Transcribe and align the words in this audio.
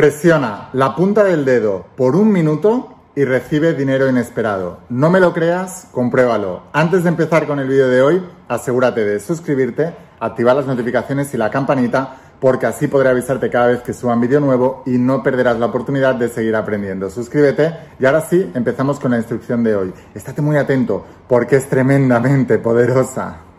Presiona 0.00 0.70
la 0.72 0.96
punta 0.96 1.24
del 1.24 1.44
dedo 1.44 1.84
por 1.94 2.16
un 2.16 2.32
minuto 2.32 2.94
y 3.14 3.26
recibe 3.26 3.74
dinero 3.74 4.08
inesperado. 4.08 4.78
No 4.88 5.10
me 5.10 5.20
lo 5.20 5.34
creas, 5.34 5.88
compruébalo. 5.92 6.62
Antes 6.72 7.02
de 7.02 7.10
empezar 7.10 7.46
con 7.46 7.58
el 7.58 7.68
vídeo 7.68 7.86
de 7.86 8.00
hoy, 8.00 8.22
asegúrate 8.48 9.04
de 9.04 9.20
suscribirte, 9.20 9.94
activar 10.18 10.56
las 10.56 10.64
notificaciones 10.64 11.34
y 11.34 11.36
la 11.36 11.50
campanita 11.50 12.16
porque 12.40 12.64
así 12.64 12.86
podré 12.86 13.10
avisarte 13.10 13.50
cada 13.50 13.66
vez 13.66 13.82
que 13.82 13.92
suba 13.92 14.14
un 14.14 14.22
vídeo 14.22 14.40
nuevo 14.40 14.84
y 14.86 14.96
no 14.96 15.22
perderás 15.22 15.58
la 15.58 15.66
oportunidad 15.66 16.14
de 16.14 16.30
seguir 16.30 16.56
aprendiendo. 16.56 17.10
Suscríbete 17.10 17.70
y 17.98 18.06
ahora 18.06 18.22
sí, 18.22 18.50
empezamos 18.54 18.98
con 18.98 19.10
la 19.10 19.18
instrucción 19.18 19.62
de 19.62 19.76
hoy. 19.76 19.92
Estate 20.14 20.40
muy 20.40 20.56
atento 20.56 21.04
porque 21.28 21.56
es 21.56 21.68
tremendamente 21.68 22.56
poderosa. 22.56 23.49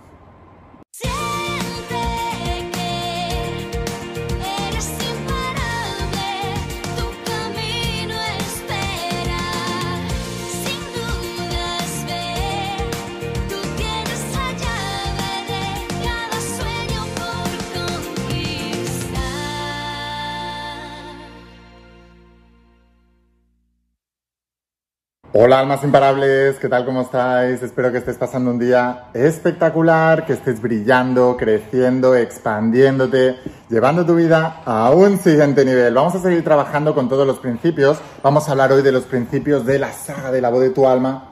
Hola 25.34 25.60
almas 25.60 25.82
imparables, 25.86 26.58
¿qué 26.60 26.68
tal? 26.68 26.84
¿Cómo 26.84 27.04
estáis? 27.04 27.64
Espero 27.64 27.90
que 27.90 28.00
estés 28.00 28.18
pasando 28.18 28.52
un 28.52 28.60
día 28.60 29.06
espectacular, 29.14 30.26
que 30.26 30.34
estés 30.34 30.62
brillando, 30.62 31.38
creciendo, 31.38 32.18
expandiéndote, 32.18 33.38
llevando 33.70 34.06
tu 34.06 34.16
vida 34.16 34.62
a 34.66 34.92
un 34.92 35.18
siguiente 35.20 35.64
nivel. 35.64 35.94
Vamos 35.94 36.16
a 36.16 36.20
seguir 36.20 36.44
trabajando 36.44 36.94
con 36.94 37.08
todos 37.08 37.26
los 37.26 37.40
principios. 37.40 37.98
Vamos 38.22 38.50
a 38.50 38.52
hablar 38.52 38.74
hoy 38.74 38.82
de 38.82 38.92
los 38.92 39.06
principios 39.06 39.66
de 39.66 39.80
la 39.80 39.94
saga 39.94 40.34
de 40.34 40.42
la 40.42 40.50
voz 40.50 40.60
de 40.60 40.72
tu 40.72 40.86
alma 40.86 41.30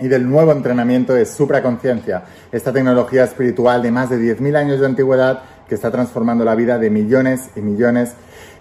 y 0.00 0.08
del 0.08 0.26
nuevo 0.26 0.50
entrenamiento 0.50 1.12
de 1.12 1.26
supraconciencia, 1.26 2.24
esta 2.50 2.72
tecnología 2.72 3.24
espiritual 3.24 3.82
de 3.82 3.90
más 3.90 4.08
de 4.08 4.16
10.000 4.16 4.56
años 4.56 4.80
de 4.80 4.86
antigüedad 4.86 5.42
que 5.68 5.74
está 5.74 5.90
transformando 5.90 6.46
la 6.46 6.54
vida 6.54 6.78
de 6.78 6.88
millones 6.88 7.50
y 7.56 7.60
millones 7.60 8.14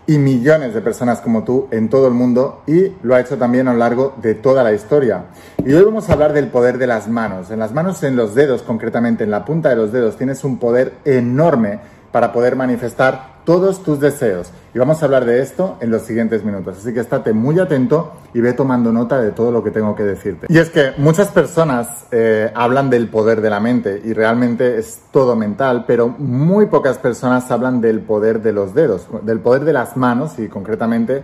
y 0.05 0.17
millones 0.17 0.73
de 0.73 0.81
personas 0.81 1.21
como 1.21 1.43
tú 1.43 1.67
en 1.71 1.89
todo 1.89 2.07
el 2.07 2.13
mundo 2.13 2.61
y 2.67 2.91
lo 3.03 3.15
ha 3.15 3.21
hecho 3.21 3.37
también 3.37 3.67
a 3.67 3.73
lo 3.73 3.79
largo 3.79 4.13
de 4.21 4.35
toda 4.35 4.63
la 4.63 4.73
historia. 4.73 5.25
Y 5.65 5.73
hoy 5.73 5.83
vamos 5.83 6.09
a 6.09 6.13
hablar 6.13 6.33
del 6.33 6.47
poder 6.47 6.77
de 6.77 6.87
las 6.87 7.07
manos. 7.07 7.51
En 7.51 7.59
las 7.59 7.73
manos, 7.73 8.03
en 8.03 8.15
los 8.15 8.35
dedos, 8.35 8.63
concretamente 8.63 9.23
en 9.23 9.31
la 9.31 9.45
punta 9.45 9.69
de 9.69 9.75
los 9.75 9.91
dedos, 9.91 10.17
tienes 10.17 10.43
un 10.43 10.57
poder 10.57 10.93
enorme 11.05 11.79
para 12.11 12.31
poder 12.31 12.55
manifestar 12.55 13.33
todos 13.45 13.83
tus 13.83 13.99
deseos. 13.99 14.52
Y 14.73 14.80
vamos 14.80 15.02
a 15.02 15.05
hablar 15.05 15.25
de 15.25 15.41
esto 15.41 15.77
en 15.81 15.91
los 15.91 16.03
siguientes 16.03 16.44
minutos. 16.44 16.77
Así 16.80 16.94
que 16.94 16.99
estate 16.99 17.33
muy 17.33 17.59
atento 17.59 18.13
y 18.33 18.41
ve 18.41 18.53
tomando 18.53 18.91
nota 18.91 19.22
de 19.22 19.31
todo 19.31 19.52
lo 19.52 19.63
que 19.63 19.72
tengo 19.72 19.95
que 19.95 20.03
decirte. 20.03 20.47
Y 20.49 20.58
es 20.58 20.69
que 20.69 20.94
muchas 20.97 21.27
personas 21.30 22.05
eh, 22.11 22.52
hablan 22.55 22.89
del 22.89 23.09
poder 23.09 23.41
de 23.41 23.49
la 23.49 23.59
mente 23.59 24.02
y 24.03 24.14
realmente 24.14 24.77
es 24.77 25.02
todo 25.11 25.36
mental, 25.36 25.86
pero 25.86 26.08
muy 26.08 26.67
pocas 26.67 26.97
personas 26.97 27.49
hablan 27.52 27.81
del 27.81 28.02
poder 28.02 28.41
de 28.41 28.53
los 28.53 28.73
dedos, 28.73 29.08
del 29.21 29.39
poder 29.39 29.66
de 29.66 29.73
las 29.73 29.95
manos 29.95 30.39
y 30.39 30.47
concretamente 30.47 31.23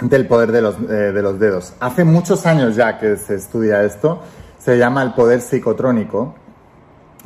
del 0.00 0.26
poder 0.26 0.52
de 0.52 0.62
los, 0.62 0.76
eh, 0.76 1.12
de 1.12 1.22
los 1.22 1.38
dedos. 1.38 1.74
Hace 1.80 2.04
muchos 2.04 2.46
años 2.46 2.76
ya 2.76 2.98
que 2.98 3.16
se 3.16 3.34
estudia 3.36 3.82
esto, 3.84 4.20
se 4.58 4.78
llama 4.78 5.02
el 5.02 5.14
poder 5.14 5.40
psicotrónico 5.40 6.34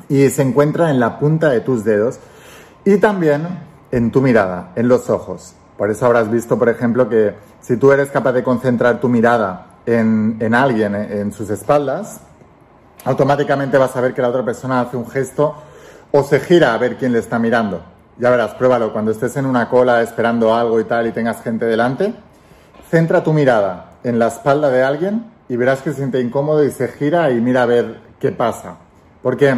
y 0.09 0.29
se 0.31 0.43
encuentra 0.43 0.91
en 0.91 1.01
la 1.01 1.19
punta 1.19 1.51
de 1.51 1.61
tus 1.61 1.85
dedos 1.85 2.19
y 2.85 2.99
también 2.99 3.47
en 3.91 4.11
tu 4.11 4.21
mirada, 4.21 4.73
en 4.77 4.89
los 4.89 5.11
ojos. 5.11 5.55
Por 5.77 5.91
eso 5.91 6.07
habrás 6.07 6.31
visto, 6.31 6.59
por 6.59 6.69
ejemplo, 6.69 7.09
que 7.09 7.35
si 7.61 7.77
tú 7.77 7.93
eres 7.93 8.11
capaz 8.11 8.33
de 8.33 8.43
concentrar 8.43 9.01
tu 9.01 9.09
mirada 9.09 9.67
en, 9.87 10.37
en 10.41 10.55
alguien, 10.55 10.95
en 10.95 11.33
sus 11.33 11.51
espaldas, 11.51 12.21
automáticamente 13.05 13.79
vas 13.79 13.97
a 13.97 14.01
ver 14.01 14.15
que 14.15 14.23
la 14.23 14.29
otra 14.29 14.45
persona 14.45 14.81
hace 14.81 14.97
un 14.97 15.09
gesto 15.09 15.55
o 16.11 16.23
se 16.23 16.41
gira 16.41 16.75
a 16.75 16.79
ver 16.79 16.97
quién 16.97 17.13
le 17.13 17.19
está 17.19 17.39
mirando. 17.39 17.83
Ya 18.19 18.31
verás, 18.31 18.55
pruébalo. 18.55 18.93
Cuando 18.93 19.13
estés 19.13 19.37
en 19.37 19.47
una 19.47 19.69
cola 19.69 20.03
esperando 20.03 20.55
algo 20.55 20.81
y 20.81 20.85
tal 20.85 21.07
y 21.07 21.13
tengas 21.13 21.43
gente 21.43 21.65
delante, 21.67 22.15
centra 22.91 23.23
tu 23.23 23.33
mirada 23.33 23.93
en 24.03 24.19
la 24.19 24.29
espalda 24.29 24.71
de 24.71 24.83
alguien 24.83 25.31
y 25.49 25.57
verás 25.57 25.83
que 25.83 25.91
se 25.91 25.99
siente 25.99 26.21
incómodo 26.21 26.65
y 26.65 26.71
se 26.71 26.89
gira 26.89 27.31
y 27.31 27.41
mira 27.41 27.63
a 27.63 27.67
ver 27.67 28.01
qué 28.19 28.33
pasa. 28.33 28.77
Porque 29.23 29.55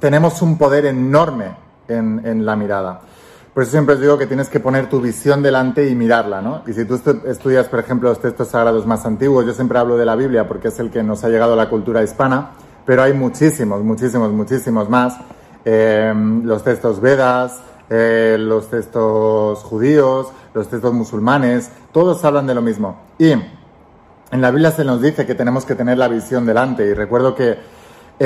tenemos 0.00 0.42
un 0.42 0.58
poder 0.58 0.86
enorme 0.86 1.50
en, 1.88 2.44
la 2.44 2.56
mirada. 2.56 3.00
Por 3.52 3.62
eso 3.62 3.72
siempre 3.72 3.96
os 3.96 4.00
digo 4.00 4.16
que 4.16 4.26
tienes 4.26 4.48
que 4.48 4.60
poner 4.60 4.88
tu 4.88 5.00
visión 5.00 5.42
delante 5.42 5.88
y 5.88 5.94
mirarla, 5.94 6.40
¿no? 6.40 6.62
Y 6.66 6.72
si 6.72 6.84
tú 6.84 7.00
estudias, 7.26 7.68
por 7.68 7.80
ejemplo, 7.80 8.08
los 8.08 8.20
textos 8.20 8.48
sagrados 8.48 8.86
más 8.86 9.04
antiguos, 9.04 9.44
yo 9.44 9.52
siempre 9.52 9.78
hablo 9.78 9.96
de 9.96 10.06
la 10.06 10.16
Biblia 10.16 10.48
porque 10.48 10.68
es 10.68 10.78
el 10.78 10.90
que 10.90 11.02
nos 11.02 11.22
ha 11.24 11.28
llegado 11.28 11.52
a 11.52 11.56
la 11.56 11.68
cultura 11.68 12.02
hispana, 12.02 12.52
pero 12.86 13.02
hay 13.02 13.12
muchísimos, 13.12 13.82
muchísimos, 13.82 14.32
muchísimos 14.32 14.88
más. 14.88 15.18
Eh, 15.64 16.12
los 16.44 16.64
textos 16.64 17.00
Vedas, 17.00 17.60
eh, 17.90 18.36
los 18.38 18.70
textos 18.70 19.58
judíos, 19.60 20.28
los 20.54 20.68
textos 20.68 20.94
musulmanes, 20.94 21.70
todos 21.92 22.24
hablan 22.24 22.46
de 22.46 22.54
lo 22.54 22.62
mismo. 22.62 23.00
Y 23.18 23.32
en 23.32 24.40
la 24.40 24.50
Biblia 24.50 24.70
se 24.70 24.82
nos 24.82 25.02
dice 25.02 25.26
que 25.26 25.34
tenemos 25.34 25.66
que 25.66 25.74
tener 25.74 25.98
la 25.98 26.08
visión 26.08 26.46
delante. 26.46 26.86
Y 26.86 26.94
recuerdo 26.94 27.34
que 27.34 27.58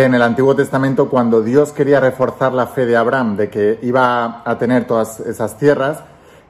en 0.04 0.14
el 0.14 0.20
Antiguo 0.20 0.54
Testamento 0.54 1.08
cuando 1.08 1.40
Dios 1.40 1.72
quería 1.72 2.00
reforzar 2.00 2.52
la 2.52 2.66
fe 2.66 2.84
de 2.84 2.98
Abraham 2.98 3.38
de 3.38 3.48
que 3.48 3.78
iba 3.80 4.42
a 4.44 4.58
tener 4.58 4.86
todas 4.86 5.20
esas 5.20 5.56
tierras, 5.56 6.00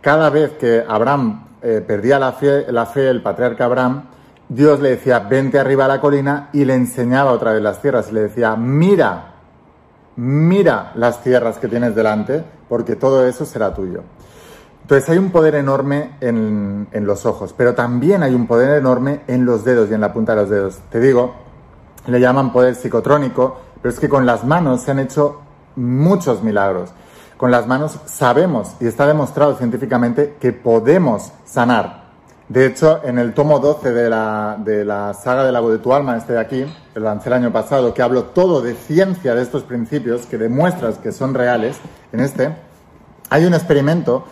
cada 0.00 0.30
vez 0.30 0.50
que 0.58 0.84
Abraham 0.86 1.46
eh, 1.62 1.80
perdía 1.86 2.18
la 2.18 2.32
fe, 2.32 2.66
la 2.72 2.86
fe, 2.86 3.08
el 3.08 3.22
patriarca 3.22 3.66
Abraham, 3.66 4.02
Dios 4.48 4.80
le 4.80 4.90
decía, 4.90 5.20
vente 5.20 5.60
arriba 5.60 5.84
a 5.84 5.88
la 5.88 6.00
colina 6.00 6.50
y 6.52 6.64
le 6.64 6.74
enseñaba 6.74 7.30
otra 7.30 7.52
vez 7.52 7.62
las 7.62 7.80
tierras 7.80 8.08
y 8.10 8.14
le 8.14 8.22
decía, 8.22 8.56
mira, 8.56 9.34
mira 10.16 10.90
las 10.96 11.22
tierras 11.22 11.58
que 11.58 11.68
tienes 11.68 11.94
delante, 11.94 12.42
porque 12.68 12.96
todo 12.96 13.24
eso 13.28 13.44
será 13.44 13.72
tuyo. 13.72 14.02
Entonces 14.82 15.08
hay 15.08 15.18
un 15.18 15.30
poder 15.30 15.54
enorme 15.54 16.16
en, 16.20 16.88
en 16.90 17.06
los 17.06 17.24
ojos, 17.24 17.54
pero 17.56 17.76
también 17.76 18.24
hay 18.24 18.34
un 18.34 18.48
poder 18.48 18.76
enorme 18.76 19.20
en 19.28 19.44
los 19.44 19.64
dedos 19.64 19.88
y 19.88 19.94
en 19.94 20.00
la 20.00 20.12
punta 20.12 20.34
de 20.34 20.40
los 20.40 20.50
dedos. 20.50 20.78
Te 20.90 20.98
digo, 20.98 21.45
le 22.06 22.20
llaman 22.20 22.52
poder 22.52 22.74
psicotrónico, 22.74 23.60
pero 23.82 23.92
es 23.92 24.00
que 24.00 24.08
con 24.08 24.26
las 24.26 24.44
manos 24.44 24.82
se 24.82 24.90
han 24.90 24.98
hecho 24.98 25.40
muchos 25.76 26.42
milagros. 26.42 26.90
Con 27.36 27.50
las 27.50 27.66
manos 27.66 27.98
sabemos 28.06 28.72
y 28.80 28.86
está 28.86 29.06
demostrado 29.06 29.56
científicamente 29.56 30.36
que 30.40 30.52
podemos 30.52 31.32
sanar. 31.44 32.06
De 32.48 32.64
hecho, 32.64 33.00
en 33.02 33.18
el 33.18 33.34
tomo 33.34 33.58
12 33.58 33.92
de 33.92 34.08
la, 34.08 34.56
de 34.58 34.84
la 34.84 35.12
saga 35.14 35.44
del 35.44 35.52
lago 35.52 35.70
de 35.70 35.78
tu 35.78 35.92
alma, 35.92 36.16
este 36.16 36.34
de 36.34 36.40
aquí, 36.40 36.64
lo 36.94 37.02
lancé 37.02 37.28
el 37.28 37.34
año 37.34 37.52
pasado, 37.52 37.92
que 37.92 38.02
hablo 38.02 38.24
todo 38.24 38.62
de 38.62 38.74
ciencia 38.74 39.34
de 39.34 39.42
estos 39.42 39.64
principios, 39.64 40.26
que 40.26 40.38
demuestras 40.38 40.98
que 40.98 41.10
son 41.10 41.34
reales, 41.34 41.76
en 42.12 42.20
este, 42.20 42.56
hay 43.30 43.44
un 43.44 43.54
experimento 43.54 44.24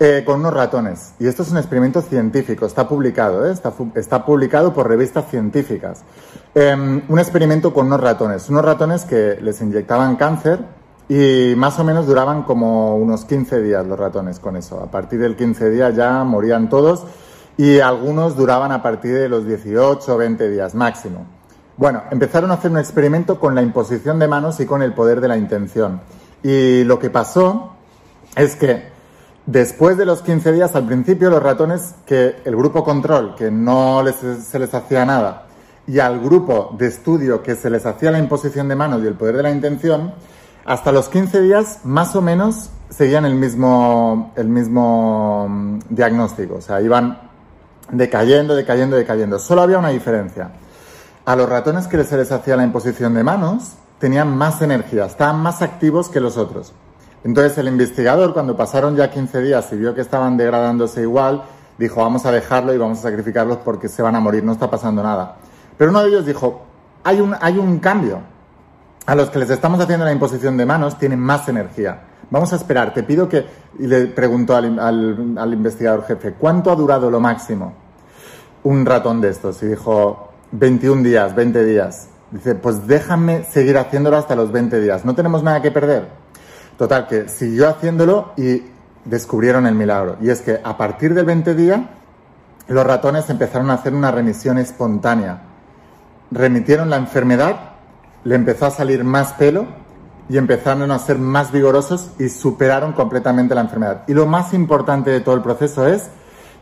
eh, 0.00 0.22
con 0.24 0.40
unos 0.40 0.54
ratones. 0.54 1.14
Y 1.18 1.26
esto 1.26 1.42
es 1.42 1.50
un 1.50 1.58
experimento 1.58 2.00
científico, 2.02 2.66
está 2.66 2.86
publicado, 2.88 3.44
¿eh? 3.46 3.54
está, 3.96 4.24
publicado 4.24 4.72
por 4.72 4.88
revistas 4.88 5.28
científicas. 5.28 6.04
Em, 6.54 7.02
un 7.08 7.18
experimento 7.18 7.74
con 7.74 7.86
unos 7.86 8.00
ratones, 8.00 8.48
unos 8.48 8.64
ratones 8.64 9.04
que 9.04 9.38
les 9.40 9.60
inyectaban 9.60 10.14
cáncer 10.14 10.60
y 11.08 11.54
más 11.56 11.80
o 11.80 11.84
menos 11.84 12.06
duraban 12.06 12.44
como 12.44 12.96
unos 12.96 13.24
15 13.24 13.60
días 13.60 13.84
los 13.86 13.98
ratones 13.98 14.38
con 14.38 14.56
eso. 14.56 14.80
A 14.80 14.90
partir 14.90 15.18
del 15.18 15.34
15 15.34 15.70
día 15.70 15.90
ya 15.90 16.22
morían 16.22 16.68
todos 16.68 17.04
y 17.56 17.80
algunos 17.80 18.36
duraban 18.36 18.70
a 18.70 18.82
partir 18.82 19.14
de 19.14 19.28
los 19.28 19.46
18 19.46 20.14
o 20.14 20.16
20 20.16 20.48
días 20.48 20.76
máximo. 20.76 21.26
Bueno, 21.76 22.02
empezaron 22.12 22.52
a 22.52 22.54
hacer 22.54 22.70
un 22.70 22.78
experimento 22.78 23.40
con 23.40 23.54
la 23.56 23.62
imposición 23.62 24.20
de 24.20 24.28
manos 24.28 24.60
y 24.60 24.66
con 24.66 24.82
el 24.82 24.94
poder 24.94 25.20
de 25.20 25.28
la 25.28 25.36
intención. 25.36 26.00
Y 26.42 26.84
lo 26.84 27.00
que 27.00 27.10
pasó 27.10 27.72
es 28.36 28.54
que 28.54 28.97
Después 29.50 29.96
de 29.96 30.04
los 30.04 30.20
15 30.20 30.52
días, 30.52 30.76
al 30.76 30.84
principio, 30.84 31.30
los 31.30 31.42
ratones 31.42 31.94
que 32.04 32.36
el 32.44 32.54
grupo 32.54 32.84
control, 32.84 33.34
que 33.34 33.50
no 33.50 34.04
se 34.12 34.58
les 34.58 34.74
hacía 34.74 35.06
nada, 35.06 35.46
y 35.86 36.00
al 36.00 36.20
grupo 36.20 36.76
de 36.76 36.88
estudio 36.88 37.42
que 37.42 37.56
se 37.56 37.70
les 37.70 37.86
hacía 37.86 38.10
la 38.10 38.18
imposición 38.18 38.68
de 38.68 38.76
manos 38.76 39.02
y 39.02 39.06
el 39.06 39.14
poder 39.14 39.38
de 39.38 39.44
la 39.44 39.50
intención, 39.50 40.12
hasta 40.66 40.92
los 40.92 41.08
15 41.08 41.40
días 41.40 41.78
más 41.84 42.14
o 42.14 42.20
menos 42.20 42.68
seguían 42.90 43.24
el 43.24 43.36
mismo, 43.36 44.34
el 44.36 44.50
mismo 44.50 45.46
mm, 45.48 45.78
diagnóstico. 45.88 46.56
O 46.56 46.60
sea, 46.60 46.82
iban 46.82 47.18
decayendo, 47.90 48.54
decayendo, 48.54 48.96
decayendo. 48.96 49.38
Solo 49.38 49.62
había 49.62 49.78
una 49.78 49.88
diferencia. 49.88 50.50
A 51.24 51.36
los 51.36 51.48
ratones 51.48 51.86
que 51.86 52.04
se 52.04 52.18
les 52.18 52.30
hacía 52.32 52.54
la 52.54 52.64
imposición 52.64 53.14
de 53.14 53.24
manos 53.24 53.76
tenían 53.98 54.36
más 54.36 54.60
energía, 54.60 55.06
estaban 55.06 55.40
más 55.40 55.62
activos 55.62 56.10
que 56.10 56.20
los 56.20 56.36
otros. 56.36 56.74
Entonces 57.28 57.58
el 57.58 57.68
investigador, 57.68 58.32
cuando 58.32 58.56
pasaron 58.56 58.96
ya 58.96 59.10
15 59.10 59.42
días 59.42 59.70
y 59.72 59.76
vio 59.76 59.94
que 59.94 60.00
estaban 60.00 60.38
degradándose 60.38 61.02
igual, 61.02 61.42
dijo, 61.76 62.00
vamos 62.00 62.24
a 62.24 62.32
dejarlo 62.32 62.72
y 62.72 62.78
vamos 62.78 63.00
a 63.00 63.02
sacrificarlos 63.02 63.58
porque 63.58 63.86
se 63.86 64.00
van 64.00 64.16
a 64.16 64.20
morir, 64.20 64.42
no 64.42 64.52
está 64.52 64.70
pasando 64.70 65.02
nada. 65.02 65.36
Pero 65.76 65.90
uno 65.90 66.00
de 66.00 66.08
ellos 66.08 66.24
dijo, 66.24 66.62
hay 67.04 67.20
un, 67.20 67.36
hay 67.38 67.58
un 67.58 67.80
cambio. 67.80 68.20
A 69.04 69.14
los 69.14 69.28
que 69.28 69.40
les 69.40 69.50
estamos 69.50 69.78
haciendo 69.78 70.06
la 70.06 70.12
imposición 70.12 70.56
de 70.56 70.64
manos 70.64 70.98
tienen 70.98 71.20
más 71.20 71.46
energía. 71.50 72.00
Vamos 72.30 72.54
a 72.54 72.56
esperar, 72.56 72.94
te 72.94 73.02
pido 73.02 73.28
que... 73.28 73.44
Y 73.78 73.86
le 73.86 74.06
preguntó 74.06 74.56
al, 74.56 74.78
al 74.78 75.52
investigador 75.52 76.06
jefe, 76.06 76.32
¿cuánto 76.32 76.70
ha 76.70 76.76
durado 76.76 77.10
lo 77.10 77.20
máximo? 77.20 77.74
Un 78.62 78.86
ratón 78.86 79.20
de 79.20 79.28
estos. 79.28 79.62
Y 79.62 79.66
dijo, 79.66 80.30
21 80.52 81.02
días, 81.02 81.34
20 81.34 81.62
días. 81.62 82.08
Dice, 82.30 82.54
pues 82.54 82.86
déjame 82.86 83.44
seguir 83.44 83.76
haciéndolo 83.76 84.16
hasta 84.16 84.34
los 84.34 84.50
20 84.50 84.80
días. 84.80 85.04
No 85.04 85.14
tenemos 85.14 85.42
nada 85.42 85.60
que 85.60 85.70
perder. 85.70 86.08
Total, 86.78 87.08
que 87.08 87.28
siguió 87.28 87.68
haciéndolo 87.68 88.32
y 88.36 88.62
descubrieron 89.04 89.66
el 89.66 89.74
milagro. 89.74 90.16
Y 90.20 90.30
es 90.30 90.40
que 90.40 90.60
a 90.62 90.76
partir 90.76 91.12
del 91.12 91.26
20 91.26 91.54
día, 91.54 91.90
los 92.68 92.86
ratones 92.86 93.28
empezaron 93.30 93.70
a 93.70 93.74
hacer 93.74 93.94
una 93.94 94.12
remisión 94.12 94.58
espontánea. 94.58 95.42
Remitieron 96.30 96.88
la 96.88 96.96
enfermedad, 96.96 97.56
le 98.22 98.36
empezó 98.36 98.66
a 98.66 98.70
salir 98.70 99.02
más 99.02 99.32
pelo 99.32 99.66
y 100.28 100.36
empezaron 100.36 100.90
a 100.90 100.98
ser 100.98 101.18
más 101.18 101.50
vigorosos 101.50 102.10
y 102.18 102.28
superaron 102.28 102.92
completamente 102.92 103.54
la 103.54 103.62
enfermedad. 103.62 104.04
Y 104.06 104.14
lo 104.14 104.26
más 104.26 104.54
importante 104.54 105.10
de 105.10 105.20
todo 105.20 105.34
el 105.34 105.42
proceso 105.42 105.86
es 105.86 106.10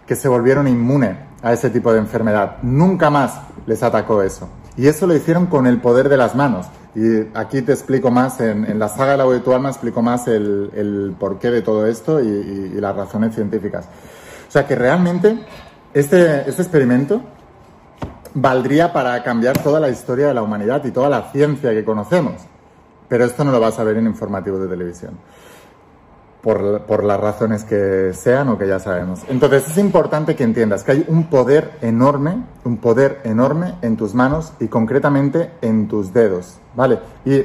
que 0.06 0.16
se 0.16 0.28
volvieron 0.28 0.68
inmunes 0.68 1.16
a 1.42 1.52
ese 1.52 1.68
tipo 1.68 1.92
de 1.92 1.98
enfermedad. 1.98 2.56
Nunca 2.62 3.10
más 3.10 3.40
les 3.66 3.82
atacó 3.82 4.22
eso. 4.22 4.48
Y 4.76 4.86
eso 4.86 5.06
lo 5.06 5.14
hicieron 5.14 5.46
con 5.46 5.66
el 5.66 5.80
poder 5.80 6.08
de 6.08 6.16
las 6.16 6.34
manos. 6.34 6.66
Y 6.96 7.28
aquí 7.34 7.60
te 7.60 7.72
explico 7.72 8.10
más, 8.10 8.40
en, 8.40 8.78
la 8.78 8.88
saga 8.88 9.12
de 9.12 9.18
la 9.18 9.24
voz 9.24 9.34
de 9.34 9.40
tu 9.40 9.52
alma 9.52 9.68
explico 9.68 10.00
más 10.00 10.26
el, 10.28 11.14
porqué 11.20 11.50
de 11.50 11.60
todo 11.60 11.86
esto 11.86 12.20
y, 12.20 12.80
las 12.80 12.96
razones 12.96 13.34
científicas. 13.34 13.84
O 14.48 14.50
sea 14.50 14.66
que 14.66 14.74
realmente 14.74 15.38
este, 15.92 16.48
este 16.48 16.62
experimento 16.62 17.20
valdría 18.32 18.94
para 18.94 19.22
cambiar 19.22 19.62
toda 19.62 19.78
la 19.78 19.90
historia 19.90 20.28
de 20.28 20.34
la 20.34 20.42
humanidad 20.42 20.82
y 20.86 20.90
toda 20.90 21.10
la 21.10 21.30
ciencia 21.32 21.70
que 21.72 21.84
conocemos. 21.84 22.34
Pero 23.08 23.26
esto 23.26 23.44
no 23.44 23.52
lo 23.52 23.60
vas 23.60 23.78
a 23.78 23.84
ver 23.84 23.98
en 23.98 24.06
informativos 24.06 24.62
de 24.62 24.68
televisión 24.68 25.18
por, 26.46 27.02
las 27.02 27.18
razones 27.18 27.64
que 27.64 28.12
sean 28.14 28.48
o 28.50 28.56
que 28.56 28.68
ya 28.68 28.78
sabemos. 28.78 29.22
Entonces 29.28 29.68
es 29.68 29.78
importante 29.78 30.36
que 30.36 30.44
entiendas 30.44 30.84
que 30.84 30.92
hay 30.92 31.04
un 31.08 31.24
poder 31.24 31.72
enorme, 31.80 32.40
un 32.62 32.76
poder 32.76 33.20
enorme 33.24 33.74
en 33.82 33.96
tus 33.96 34.14
manos 34.14 34.52
y 34.60 34.68
concretamente 34.68 35.50
en 35.60 35.88
tus 35.88 36.12
dedos, 36.12 36.58
¿vale? 36.76 37.00
Y 37.24 37.42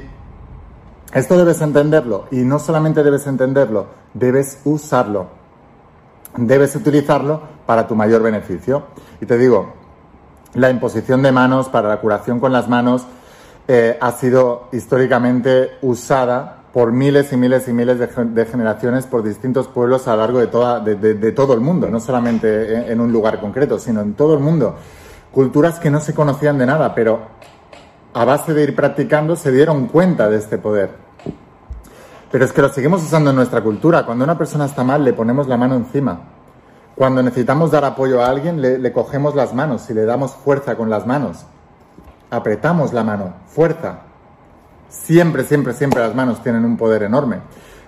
esto 1.15 1.35
debes 1.35 1.61
entenderlo 1.61 2.27
y 2.29 2.41
no 2.41 2.59
solamente 2.59 3.01
debes 3.01 3.25
entenderlo, 3.25 3.87
debes 4.13 4.59
usarlo. 4.65 5.29
Debes 6.37 6.75
utilizarlo 6.75 7.41
para 7.65 7.87
tu 7.87 7.95
mayor 7.95 8.21
beneficio. 8.21 8.83
Y 9.19 9.25
te 9.25 9.35
digo, 9.35 9.73
la 10.53 10.69
imposición 10.69 11.23
de 11.23 11.31
manos 11.31 11.69
para 11.69 11.89
la 11.89 11.99
curación 11.99 12.39
con 12.39 12.53
las 12.53 12.69
manos 12.69 13.07
eh, 13.67 13.97
ha 13.99 14.11
sido 14.11 14.69
históricamente 14.71 15.71
usada 15.81 16.60
por 16.73 16.93
miles 16.93 17.33
y 17.33 17.37
miles 17.37 17.67
y 17.67 17.73
miles 17.73 17.99
de, 17.99 18.45
generaciones 18.45 19.05
por 19.05 19.23
distintos 19.23 19.67
pueblos 19.67 20.07
a 20.07 20.11
lo 20.11 20.21
largo 20.21 20.39
de, 20.39 20.47
toda, 20.47 20.83
todo 21.35 21.53
el 21.53 21.59
mundo, 21.59 21.89
no 21.89 21.99
solamente 21.99 22.91
en, 22.91 23.01
un 23.01 23.11
lugar 23.11 23.41
concreto, 23.41 23.77
sino 23.77 24.01
en 24.01 24.13
todo 24.13 24.33
el 24.35 24.39
mundo. 24.39 24.75
Culturas 25.31 25.79
que 25.79 25.89
no 25.89 25.99
se 25.99 26.13
conocían 26.13 26.57
de 26.57 26.65
nada, 26.65 26.95
pero 26.95 27.19
a 28.13 28.23
base 28.23 28.53
de 28.53 28.63
ir 28.63 28.75
practicando 28.75 29.35
se 29.35 29.51
dieron 29.51 29.87
cuenta 29.87 30.29
de 30.29 30.37
este 30.37 30.57
poder. 30.57 30.91
Pero 32.31 32.45
es 32.45 32.53
que 32.53 32.61
lo 32.61 32.69
seguimos 32.69 33.03
usando 33.03 33.31
en 33.31 33.35
nuestra 33.35 33.61
cultura. 33.61 34.05
Cuando 34.05 34.23
una 34.23 34.37
persona 34.37 34.65
está 34.65 34.85
mal, 34.85 35.03
le 35.03 35.11
ponemos 35.11 35.47
la 35.47 35.57
mano 35.57 35.75
encima. 35.75 36.21
Cuando 36.95 37.21
necesitamos 37.21 37.71
dar 37.71 37.83
apoyo 37.83 38.21
a 38.21 38.29
alguien, 38.29 38.61
le 38.61 38.91
cogemos 38.93 39.35
las 39.35 39.53
manos 39.53 39.89
y 39.89 39.93
le 39.93 40.05
damos 40.05 40.35
fuerza 40.35 40.75
con 40.75 40.89
las 40.89 41.05
manos. 41.05 41.45
Apretamos 42.29 42.93
la 42.93 43.03
mano, 43.03 43.33
fuerza, 43.47 44.03
Siempre, 44.91 45.45
siempre, 45.45 45.73
siempre 45.73 46.01
las 46.01 46.13
manos 46.13 46.43
tienen 46.43 46.65
un 46.65 46.75
poder 46.75 47.03
enorme. 47.03 47.37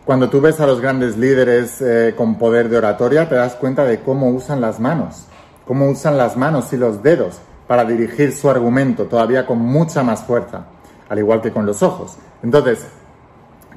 Cuando 0.05 0.29
tú 0.29 0.39
ves 0.39 0.61
a 0.61 0.65
los 0.65 0.79
grandes 0.79 1.17
líderes 1.17 1.81
eh, 1.81 2.13
con 2.17 2.37
poder 2.37 2.69
de 2.69 2.77
oratoria, 2.77 3.27
te 3.27 3.35
das 3.35 3.55
cuenta 3.55 3.83
de 3.83 3.99
cómo 3.99 4.29
usan 4.29 4.61
las 4.61 4.79
manos, 4.79 5.25
cómo 5.67 5.89
usan 5.89 6.17
las 6.17 6.37
manos 6.37 6.71
y 6.71 6.77
los 6.77 7.03
dedos 7.03 7.41
para 7.67 7.83
dirigir 7.83 8.31
su 8.31 8.49
argumento 8.49 9.05
todavía 9.05 9.45
con 9.45 9.59
mucha 9.59 10.01
más 10.01 10.23
fuerza, 10.23 10.65
al 11.09 11.19
igual 11.19 11.41
que 11.41 11.51
con 11.51 11.65
los 11.65 11.83
ojos. 11.83 12.17
Entonces, 12.41 12.85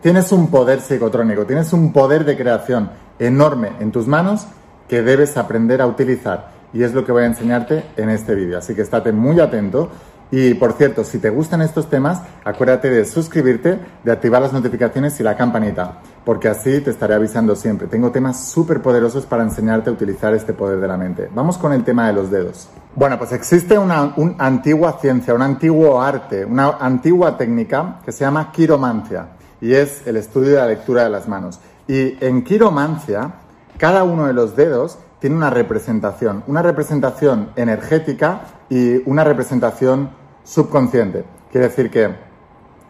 tienes 0.03 0.31
un 0.31 0.49
poder 0.49 0.81
psicotrónico, 0.81 1.47
tienes 1.47 1.73
un 1.73 1.93
poder 1.93 2.25
de 2.25 2.37
creación 2.37 2.91
enorme 3.19 3.73
en 3.81 3.91
tus 3.91 4.07
manos 4.07 4.47
que 4.89 5.03
debes 5.03 5.37
aprender 5.37 5.83
a 5.83 5.87
utilizar. 5.87 6.55
Y 6.73 6.83
es 6.85 6.95
lo 6.95 7.05
que 7.05 7.13
voy 7.13 7.25
a 7.25 7.27
enseñarte 7.27 7.87
en 7.97 8.11
este 8.11 8.35
vídeo. 8.35 8.59
Así 8.59 8.75
que 8.75 8.83
estate 8.83 9.11
muy 9.11 9.41
atento 9.41 9.91
y 10.31 10.55
por 10.55 10.73
cierto, 10.73 11.05
si 11.05 11.19
te 11.19 11.31
gustan 11.31 11.63
estos 11.63 11.89
temas, 11.89 12.21
acuérdate 12.45 12.91
de 12.91 13.05
suscribirte, 13.05 13.79
de 14.03 14.13
activar 14.13 14.43
las 14.43 14.53
notificaciones 14.53 15.19
y 15.21 15.23
la 15.23 15.37
campanita, 15.37 16.01
porque 16.25 16.49
así 16.49 16.81
te 16.81 16.91
estaré 16.91 17.15
avisando 17.15 17.55
siempre. 17.55 17.87
Tengo 17.87 18.11
temas 18.11 18.49
súper 18.49 18.83
poderosos 18.83 19.25
para 19.25 19.45
enseñarte 19.45 19.89
a 19.89 19.93
utilizar 19.93 20.35
este 20.35 20.53
poder 20.53 20.81
de 20.81 20.89
la 20.89 20.97
mente. 20.97 21.29
Vamos 21.33 21.59
con 21.59 21.73
el 21.73 21.85
tema 21.85 22.09
de 22.09 22.13
los 22.13 22.31
dedos. 22.31 22.69
Bueno, 22.97 23.19
pues 23.19 23.33
existe 23.33 23.79
una, 23.79 24.15
antigua 24.39 24.99
ciencia, 25.01 25.33
un 25.33 25.43
antiguo 25.43 26.03
arte, 26.03 26.45
una 26.45 26.77
antigua 26.81 27.37
técnica 27.37 28.01
que 28.05 28.11
se 28.11 28.25
llama 28.25 28.51
quiromancia 28.51 29.29
y 29.61 29.75
es 29.75 30.07
el 30.07 30.17
estudio 30.17 30.53
de 30.53 30.57
la 30.57 30.67
lectura 30.67 31.05
de 31.05 31.11
las 31.11 31.29
manos. 31.29 31.61
Y 31.87 32.17
en 32.25 32.43
quiromancia, 32.43 33.35
cada 33.79 34.03
uno 34.03 34.27
de 34.27 34.33
los 34.33 34.57
dedos 34.57 34.99
tiene 35.21 35.37
una 35.37 35.51
representación, 35.51 36.43
una 36.47 36.63
representación 36.63 37.51
energética 37.57 38.41
y 38.69 39.09
una 39.09 39.25
representación 39.25 40.11
subconsciente. 40.45 41.25
Quiere 41.51 41.69
decir 41.69 41.91
que 41.91 42.11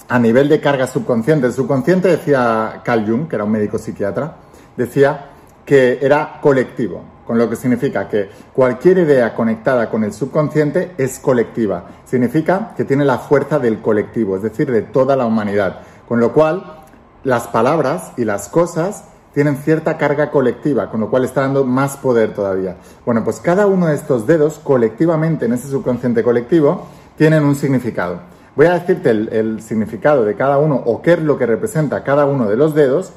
a 0.08 0.18
nivel 0.18 0.48
de 0.48 0.60
carga 0.60 0.86
subconsciente, 0.86 1.46
el 1.46 1.52
subconsciente 1.52 2.08
decía 2.08 2.80
Carl 2.84 3.06
Jung, 3.06 3.28
que 3.28 3.36
era 3.36 3.44
un 3.44 3.50
médico 3.50 3.78
psiquiatra, 3.78 4.36
decía 4.76 5.30
que 5.64 5.98
era 6.00 6.38
colectivo, 6.40 7.02
con 7.26 7.38
lo 7.38 7.50
que 7.50 7.56
significa 7.56 8.08
que 8.08 8.30
cualquier 8.52 8.98
idea 8.98 9.34
conectada 9.34 9.90
con 9.90 10.04
el 10.04 10.12
subconsciente 10.12 10.92
es 10.96 11.18
colectiva. 11.18 11.86
Significa 12.04 12.72
que 12.76 12.84
tiene 12.84 13.04
la 13.04 13.18
fuerza 13.18 13.58
del 13.58 13.80
colectivo, 13.80 14.36
es 14.36 14.42
decir, 14.42 14.70
de 14.70 14.82
toda 14.82 15.16
la 15.16 15.26
humanidad. 15.26 15.80
Con 16.06 16.20
lo 16.20 16.32
cual, 16.32 16.84
las 17.24 17.48
palabras 17.48 18.12
y 18.16 18.24
las 18.24 18.48
cosas 18.48 19.04
tienen 19.36 19.58
cierta 19.58 19.98
carga 19.98 20.30
colectiva, 20.30 20.88
con 20.88 20.98
lo 20.98 21.10
cual 21.10 21.26
está 21.26 21.42
dando 21.42 21.62
más 21.62 21.98
poder 21.98 22.32
todavía. 22.32 22.78
Bueno, 23.04 23.22
pues 23.22 23.38
cada 23.38 23.66
uno 23.66 23.86
de 23.86 23.94
estos 23.94 24.26
dedos 24.26 24.58
colectivamente 24.58 25.44
en 25.44 25.52
ese 25.52 25.68
subconsciente 25.68 26.22
colectivo 26.22 26.86
tienen 27.18 27.44
un 27.44 27.54
significado. 27.54 28.20
Voy 28.54 28.64
a 28.64 28.78
decirte 28.78 29.10
el, 29.10 29.60
significado 29.60 30.24
de 30.24 30.36
cada 30.36 30.56
uno 30.56 30.76
o 30.86 31.02
qué 31.02 31.12
es 31.12 31.18
lo 31.20 31.36
que 31.36 31.44
representa 31.44 32.02
cada 32.02 32.24
uno 32.24 32.48
de 32.48 32.56
los 32.56 32.74
dedos 32.74 33.12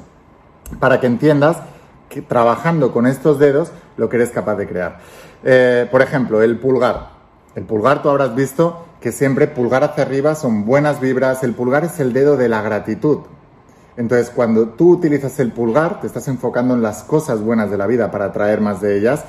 para 0.78 1.00
que 1.00 1.06
entiendas 1.06 1.56
que 2.10 2.20
trabajando 2.20 2.92
con 2.92 3.06
estos 3.06 3.38
dedos 3.38 3.72
lo 3.96 4.10
que 4.10 4.16
eres 4.16 4.28
capaz 4.28 4.56
de 4.56 4.68
crear. 4.68 4.98
Eh, 5.42 5.88
por 5.90 6.02
ejemplo, 6.02 6.42
el 6.42 6.58
pulgar. 6.58 7.12
El 7.54 7.64
pulgar 7.64 8.02
tú 8.02 8.10
habrás 8.10 8.34
visto 8.34 8.84
que 9.00 9.10
siempre 9.10 9.48
pulgar 9.48 9.84
hacia 9.84 10.04
arriba 10.04 10.34
son 10.34 10.66
buenas 10.66 11.00
vibras. 11.00 11.42
El 11.44 11.54
pulgar 11.54 11.84
es 11.84 11.98
el 11.98 12.12
dedo 12.12 12.36
de 12.36 12.50
la 12.50 12.60
gratitud. 12.60 13.20
Entonces, 14.00 14.30
cuando 14.30 14.70
tú 14.70 14.92
utilizas 14.92 15.38
el 15.40 15.52
pulgar, 15.52 16.00
te 16.00 16.06
estás 16.06 16.26
enfocando 16.26 16.72
en 16.72 16.80
las 16.80 17.02
cosas 17.04 17.42
buenas 17.42 17.70
de 17.70 17.76
la 17.76 17.86
vida 17.86 18.10
para 18.10 18.24
atraer 18.24 18.62
más 18.62 18.80
de 18.80 18.96
ellas. 18.96 19.24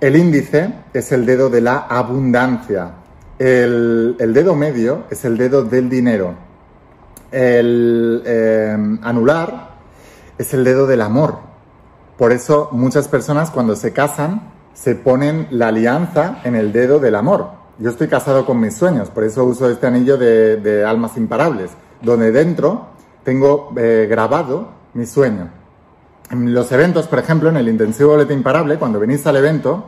El 0.00 0.16
índice 0.16 0.74
es 0.92 1.12
el 1.12 1.24
dedo 1.24 1.48
de 1.48 1.60
la 1.60 1.78
abundancia. 1.78 2.90
El, 3.38 4.16
dedo 4.18 4.56
medio 4.56 5.04
es 5.10 5.24
el 5.24 5.38
dedo 5.38 5.62
del 5.62 5.88
dinero. 5.88 6.34
El 7.30 8.24
eh, 8.26 8.76
anular 9.00 9.76
es 10.36 10.54
el 10.54 10.64
dedo 10.64 10.88
del 10.88 11.02
amor. 11.02 11.38
Por 12.18 12.32
eso 12.32 12.68
muchas 12.72 13.06
personas 13.06 13.52
cuando 13.52 13.76
se 13.76 13.92
casan 13.92 14.50
se 14.74 14.96
ponen 14.96 15.46
la 15.52 15.68
alianza 15.68 16.40
en 16.42 16.56
el 16.56 16.72
dedo 16.72 16.98
del 16.98 17.14
amor. 17.14 17.52
Yo 17.78 17.90
estoy 17.90 18.08
casado 18.08 18.44
con 18.44 18.58
mis 18.58 18.74
sueños, 18.74 19.08
por 19.08 19.22
eso 19.22 19.44
uso 19.44 19.70
este 19.70 19.86
anillo 19.86 20.18
de, 20.18 20.56
de 20.56 20.84
almas 20.84 21.16
imparables, 21.16 21.70
donde 22.02 22.32
dentro 22.32 22.89
tengo 23.24 23.72
eh, 23.76 24.06
grabado 24.08 24.68
mi 24.94 25.06
sueño. 25.06 25.50
En 26.30 26.54
los 26.54 26.70
eventos, 26.72 27.06
por 27.08 27.18
ejemplo, 27.18 27.48
en 27.48 27.56
el 27.56 27.68
intensivo 27.68 28.10
boletín 28.10 28.38
imparable, 28.38 28.78
cuando 28.78 29.00
venís 29.00 29.26
al 29.26 29.36
evento, 29.36 29.86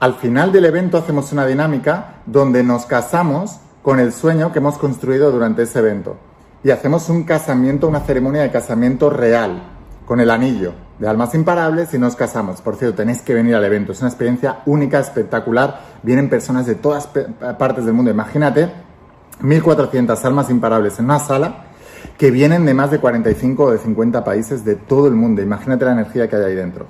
al 0.00 0.14
final 0.14 0.52
del 0.52 0.64
evento 0.64 0.98
hacemos 0.98 1.32
una 1.32 1.46
dinámica 1.46 2.16
donde 2.26 2.62
nos 2.62 2.86
casamos 2.86 3.58
con 3.82 4.00
el 4.00 4.12
sueño 4.12 4.52
que 4.52 4.58
hemos 4.58 4.78
construido 4.78 5.30
durante 5.30 5.62
ese 5.62 5.78
evento. 5.78 6.16
Y 6.64 6.70
hacemos 6.70 7.08
un 7.08 7.22
casamiento, 7.22 7.86
una 7.86 8.00
ceremonia 8.00 8.42
de 8.42 8.50
casamiento 8.50 9.08
real, 9.08 9.62
con 10.04 10.20
el 10.20 10.30
anillo 10.30 10.72
de 10.98 11.06
almas 11.06 11.34
imparables 11.34 11.94
y 11.94 11.98
nos 11.98 12.16
casamos. 12.16 12.60
Por 12.60 12.76
cierto, 12.76 12.96
tenéis 12.96 13.22
que 13.22 13.34
venir 13.34 13.54
al 13.54 13.64
evento. 13.64 13.92
Es 13.92 14.00
una 14.00 14.08
experiencia 14.08 14.62
única, 14.66 14.98
espectacular. 14.98 15.80
Vienen 16.02 16.28
personas 16.28 16.66
de 16.66 16.74
todas 16.74 17.06
partes 17.06 17.84
del 17.84 17.94
mundo. 17.94 18.10
Imagínate 18.10 18.68
1.400 19.42 20.24
almas 20.24 20.50
imparables 20.50 20.98
en 20.98 21.04
una 21.04 21.20
sala 21.20 21.67
que 22.16 22.30
vienen 22.30 22.66
de 22.66 22.74
más 22.74 22.90
de 22.90 22.98
45 22.98 23.64
o 23.64 23.70
de 23.70 23.78
50 23.78 24.24
países 24.24 24.64
de 24.64 24.74
todo 24.76 25.06
el 25.06 25.14
mundo. 25.14 25.42
Imagínate 25.42 25.84
la 25.84 25.92
energía 25.92 26.28
que 26.28 26.36
hay 26.36 26.44
ahí 26.44 26.54
dentro. 26.54 26.86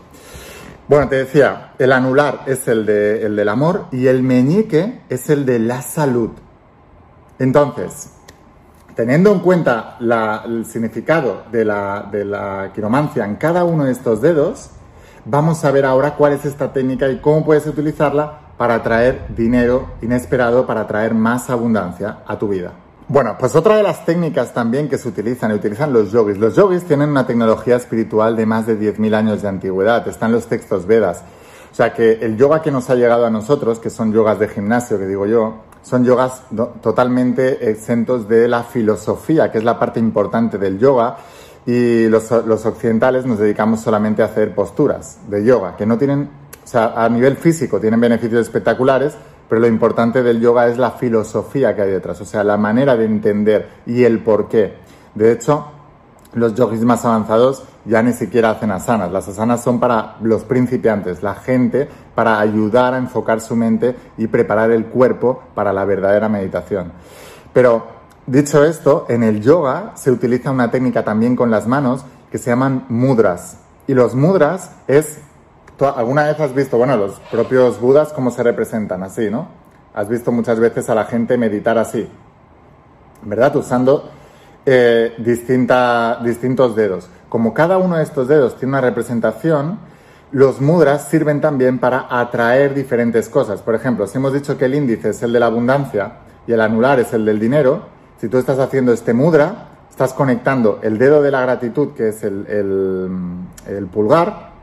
Bueno, 0.89 1.07
te 1.09 1.17
decía, 1.17 1.73
el 1.79 1.93
anular 1.93 2.45
es 2.47 2.67
el, 2.67 2.87
de, 2.87 3.27
el 3.27 3.37
del 3.37 3.49
amor 3.51 3.87
y 3.93 4.07
el 4.07 4.23
meñique 4.23 5.03
es 5.11 5.29
el 5.29 5.45
de 5.45 5.59
la 5.59 5.83
salud. 5.83 6.31
Entonces, 7.39 8.15
teniendo 8.95 9.31
en 9.31 9.41
cuenta 9.41 9.99
el 10.01 10.65
significado 10.65 11.43
de 11.53 11.67
la, 11.67 12.09
de 12.11 12.25
la 12.25 12.71
quiromancia 12.75 13.27
en 13.27 13.37
cada 13.37 13.65
uno 13.65 13.85
de 13.85 13.93
estos 13.93 14.23
dedos, 14.23 14.71
vamos 15.27 15.63
a 15.65 15.71
ver 15.71 15.85
ahora 15.85 16.15
cuál 16.15 16.33
es 16.33 16.47
esta 16.47 16.73
técnica 16.73 17.07
y 17.09 17.19
cómo 17.19 17.45
puedes 17.45 17.67
utilizarla 17.67 18.41
para 18.57 18.77
atraer 18.77 19.27
dinero 19.37 19.91
inesperado, 20.01 20.67
para 20.67 20.81
atraer 20.81 21.15
más 21.15 21.51
abundancia 21.51 22.21
a 22.27 22.39
tu 22.39 22.49
vida. 22.49 22.73
Bueno, 23.11 23.37
pues 23.41 23.57
otra 23.57 23.79
de 23.79 23.83
las 23.83 24.05
técnicas 24.05 24.53
también 24.53 24.87
que 24.87 24.99
se 24.99 25.09
utilizan 25.09 25.51
y 25.51 25.55
utilizan 25.55 25.95
los 25.95 26.13
yogis. 26.13 26.37
Los 26.37 26.57
yogis 26.57 26.85
tienen 26.85 27.09
una 27.09 27.27
tecnología 27.27 27.77
espiritual 27.77 28.37
de 28.37 28.45
más 28.45 28.67
de 28.67 28.79
10.000 28.79 29.15
años 29.15 29.41
de 29.41 29.49
antigüedad, 29.49 30.07
están 30.07 30.31
los 30.31 30.47
textos 30.47 30.85
Vedas. 30.85 31.25
O 31.73 31.75
sea 31.75 31.95
que 31.95 32.19
el 32.21 32.37
yoga 32.37 32.61
que 32.61 32.71
nos 32.71 32.91
ha 32.91 32.97
llegado 32.97 33.25
a 33.25 33.31
nosotros, 33.31 33.79
que 33.79 33.89
son 33.89 34.13
yogas 34.13 34.39
de 34.39 34.49
gimnasio, 34.49 34.99
que 34.99 35.07
digo 35.07 35.25
yo, 35.25 35.55
son 35.83 36.05
yogas 36.05 36.43
totalmente 36.83 37.71
exentos 37.71 38.29
de 38.29 38.47
la 38.47 38.63
filosofía, 38.63 39.51
que 39.51 39.57
es 39.57 39.65
la 39.65 39.79
parte 39.79 39.99
importante 39.99 40.59
del 40.59 40.79
yoga, 40.79 41.17
y 41.65 42.09
los, 42.09 42.31
los 42.45 42.67
occidentales 42.67 43.25
nos 43.25 43.39
dedicamos 43.39 43.81
solamente 43.81 44.21
a 44.21 44.27
hacer 44.27 44.55
posturas 44.55 45.19
de 45.31 45.43
yoga, 45.47 45.77
que 45.77 45.87
no 45.87 45.97
tienen, 45.97 46.29
o 46.63 46.67
sea, 46.67 46.93
a 46.95 47.09
nivel 47.09 47.39
físico 47.39 47.81
tienen 47.81 48.01
beneficios 48.01 48.43
espectaculares, 48.43 49.17
pero 49.49 49.61
lo 49.61 49.67
importante 49.67 50.23
del 50.23 50.41
yoga 50.41 50.69
es 50.69 50.79
la 50.79 50.93
filosofía 50.93 51.75
que 51.75 51.83
hay 51.83 51.91
detrás, 51.91 52.21
o 52.21 52.25
sea, 52.25 52.45
la 52.45 52.57
manera 52.57 52.97
de 52.97 53.05
entender 53.07 53.69
y 53.87 54.05
el 54.05 54.21
por 54.21 54.49
qué. 54.49 54.75
De 55.15 55.33
hecho, 55.33 55.67
los 56.35 56.55
yogis 56.55 56.83
más 56.83 57.05
avanzados 57.05 57.65
ya 57.85 58.03
ni 58.03 58.13
siquiera 58.13 58.51
hacen 58.51 58.71
asanas. 58.71 59.11
Las 59.11 59.29
asanas 59.29 59.63
son 59.63 59.81
para 59.81 60.17
los 60.21 60.45
principiantes, 60.45 61.23
la 61.23 61.35
gente, 61.35 61.89
para 62.15 62.39
ayudar 62.39 62.95
a 62.95 62.99
enfocar 62.99 63.41
su 63.41 63.57
mente 63.57 63.97
y 64.19 64.27
preparar 64.27 64.71
el 64.71 64.87
cuerpo 64.87 65.43
para 65.55 65.73
la 65.73 65.85
verdadera 65.85 66.29
meditación. 66.29 66.93
Pero, 67.53 67.87
dicho 68.27 68.65
esto, 68.65 69.07
en 69.09 69.23
el 69.23 69.41
yoga 69.41 69.93
se 69.95 70.11
utiliza 70.11 70.51
una 70.51 70.71
técnica 70.71 71.03
también 71.05 71.35
con 71.35 71.51
las 71.51 71.67
manos 71.67 72.05
que 72.31 72.39
se 72.39 72.51
llaman 72.51 72.85
mudras. 72.89 73.59
Y 73.87 73.95
los 73.95 74.15
mudras 74.15 74.73
es 74.87 75.21
¿Alguna 75.81 76.25
vez 76.25 76.41
has 76.41 76.55
visto, 76.55 76.77
bueno, 76.77 76.97
los 76.97 77.21
propios 77.31 77.81
budas 77.81 78.13
cómo 78.13 78.33
se 78.33 78.43
representan 78.43 79.03
así, 79.05 79.31
¿no? 79.31 79.49
Has 79.95 80.09
visto 80.09 80.33
muchas 80.33 80.59
veces 80.59 80.91
a 80.91 80.95
la 80.95 81.05
gente 81.05 81.39
meditar 81.39 81.79
así, 81.79 82.09
¿verdad? 83.23 83.55
Usando 83.55 84.11
eh, 84.67 85.15
distintos 85.19 86.75
dedos. 86.75 87.09
Como 87.29 87.55
cada 87.55 87.79
uno 87.79 87.97
de 87.97 88.03
estos 88.03 88.27
dedos 88.27 88.57
tiene 88.57 88.71
una 88.71 88.81
representación, 88.81 89.79
los 90.33 90.61
mudras 90.61 91.09
sirven 91.09 91.41
también 91.41 91.79
para 91.79 92.07
atraer 92.11 92.75
diferentes 92.75 93.29
cosas. 93.29 93.63
Por 93.63 93.75
ejemplo, 93.77 94.07
si 94.07 94.19
hemos 94.19 94.33
dicho 94.33 94.59
que 94.59 94.65
el 94.65 94.75
índice 94.75 95.11
es 95.11 95.23
el 95.23 95.33
de 95.33 95.41
la 95.41 95.47
abundancia 95.47 96.13
y 96.47 96.53
el 96.53 96.61
anular 96.61 96.99
es 96.99 97.13
el 97.13 97.25
del 97.25 97.39
dinero, 97.39 97.83
si 98.21 98.29
tú 98.29 98.39
estás 98.39 98.59
haciendo 98.59 98.93
este 98.93 99.15
mudra, 99.15 99.69
estás 99.89 100.13
conectando 100.13 100.81
el 100.83 100.99
dedo 100.99 101.23
de 101.23 101.31
la 101.31 101.41
gratitud, 101.43 101.93
que 101.95 102.09
es 102.09 102.25
el 102.25 103.89
pulgar, 103.93 104.58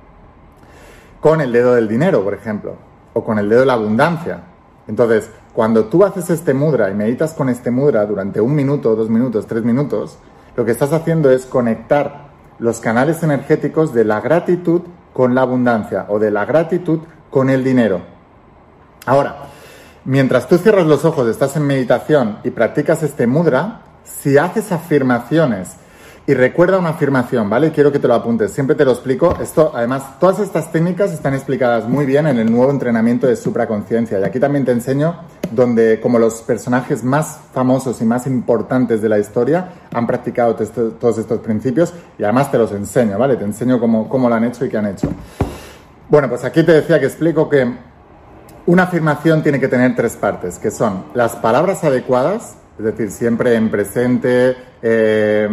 con 1.26 1.42
el 1.42 1.52
dedo 1.52 1.74
del 1.74 1.88
dinero, 1.88 2.24
por 2.24 2.36
ejemplo, 2.36 2.76
o 3.14 3.24
con 3.24 3.40
el 3.40 3.50
dedo 3.50 3.62
de 3.62 3.66
la 3.66 3.74
abundancia. 3.74 4.44
Entonces, 4.88 5.32
cuando 5.54 5.86
tú 5.86 6.06
haces 6.06 6.30
este 6.30 6.54
mudra 6.54 6.92
y 6.92 6.94
meditas 6.94 7.34
con 7.34 7.50
este 7.50 7.72
mudra 7.72 8.06
durante 8.06 8.40
un 8.40 8.54
minuto, 8.54 8.96
dos 8.96 9.10
minutos, 9.10 9.48
tres 9.48 9.64
minutos, 9.64 10.20
lo 10.56 10.64
que 10.64 10.70
estás 10.70 10.94
haciendo 10.94 11.32
es 11.32 11.48
conectar 11.48 12.28
los 12.60 12.80
canales 12.80 13.24
energéticos 13.24 13.92
de 13.92 14.06
la 14.06 14.22
gratitud 14.22 14.84
con 15.14 15.34
la 15.34 15.42
abundancia 15.42 16.06
o 16.10 16.20
de 16.20 16.30
la 16.30 16.46
gratitud 16.46 17.00
con 17.32 17.50
el 17.50 17.64
dinero. 17.64 18.02
Ahora, 19.08 19.48
mientras 20.04 20.48
tú 20.48 20.60
cierras 20.60 20.86
los 20.86 21.06
ojos, 21.06 21.28
estás 21.28 21.58
en 21.58 21.66
meditación 21.66 22.38
y 22.44 22.52
practicas 22.52 23.02
este 23.02 23.26
mudra, 23.26 23.82
si 24.04 24.38
haces 24.38 24.72
afirmaciones 24.72 25.72
y 26.28 26.34
recuerda 26.34 26.80
una 26.80 26.90
afirmación, 26.90 27.50
¿vale? 27.52 27.72
Quiero 27.72 27.92
que 27.92 28.00
te 28.00 28.08
lo 28.08 28.16
apuntes, 28.16 28.52
siempre 28.52 28.76
te 28.76 28.84
lo 28.84 28.92
explico. 28.92 29.38
Esto, 29.40 29.72
además, 29.76 30.20
todas 30.20 30.40
estas 30.40 30.72
técnicas 30.72 31.12
están 31.12 31.36
explicadas 31.36 31.88
muy 31.88 32.08
bien 32.08 32.26
en 32.26 32.40
el 32.40 32.52
nuevo 32.52 32.72
entrenamiento 32.72 33.28
de 33.28 33.36
supraconciencia. 33.36 34.20
Y 34.20 34.24
aquí 34.24 34.40
también 34.40 34.66
te 34.66 34.72
enseño 34.72 35.18
donde, 35.52 36.00
como 36.02 36.18
los 36.18 36.42
personajes 36.42 37.04
más 37.04 37.40
famosos 37.54 38.02
y 38.02 38.06
más 38.06 38.26
importantes 38.26 39.04
de 39.04 39.10
la 39.10 39.20
historia 39.20 39.70
han 39.94 40.08
practicado 40.08 40.56
todos 40.56 41.20
estos 41.20 41.40
principios 41.42 41.94
y 42.18 42.24
además 42.24 42.52
te 42.52 42.58
los 42.58 42.72
enseño, 42.72 43.20
¿vale? 43.20 43.36
Te 43.38 43.44
enseño 43.44 43.80
cómo, 43.80 44.10
cómo 44.10 44.28
lo 44.28 44.34
han 44.34 44.46
hecho 44.46 44.66
y 44.66 44.70
qué 44.70 44.78
han 44.78 44.88
hecho. 44.88 45.10
Bueno, 46.10 46.28
pues 46.28 46.44
aquí 46.44 46.64
te 46.64 46.72
decía 46.72 47.00
que 47.00 47.06
explico 47.06 47.48
que 47.48 47.72
una 48.66 48.84
afirmación 48.84 49.44
tiene 49.44 49.60
que 49.60 49.68
tener 49.68 49.96
tres 49.96 50.16
partes, 50.16 50.58
que 50.58 50.72
son 50.72 51.06
las 51.14 51.36
palabras 51.36 51.84
adecuadas, 51.84 52.56
es 52.80 52.86
decir, 52.86 53.12
siempre 53.12 53.54
en 53.56 53.70
presente, 53.70 54.58
eh, 54.82 55.48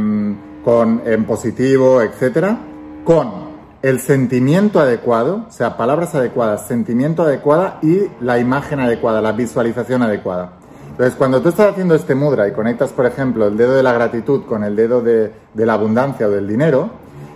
con 0.64 1.02
en 1.04 1.25
positivo, 1.25 2.02
etcétera, 2.02 2.59
con 3.04 3.52
el 3.83 3.99
sentimiento 3.99 4.78
adecuado, 4.78 5.47
o 5.49 5.52
sea, 5.52 5.76
palabras 5.76 6.14
adecuadas, 6.14 6.69
sentimiento 6.69 7.25
adecuada 7.25 7.78
y 7.83 8.02
la 8.21 8.38
imagen 8.38 8.78
adecuada, 8.78 9.21
la 9.21 9.33
visualización 9.33 10.02
adecuada. 10.02 10.52
Entonces, 10.90 11.14
cuando 11.16 11.40
tú 11.42 11.49
estás 11.49 11.73
haciendo 11.73 11.95
este 11.95 12.14
mudra 12.14 12.47
y 12.47 12.52
conectas, 12.52 12.90
por 12.90 13.07
ejemplo, 13.07 13.47
el 13.47 13.57
dedo 13.57 13.75
de 13.75 13.83
la 13.83 13.92
gratitud 13.92 14.45
con 14.45 14.62
el 14.62 14.76
dedo 14.76 15.00
de, 15.00 15.33
de 15.52 15.66
la 15.66 15.75
abundancia 15.75 16.28
o 16.28 16.31
del 16.31 16.47
dinero, 16.47 16.90